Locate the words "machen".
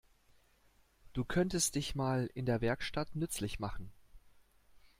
3.59-3.91